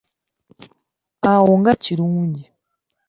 [1.21, 2.43] Waawo, nga kirungi!